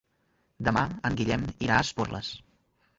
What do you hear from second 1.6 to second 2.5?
irà a Esporles.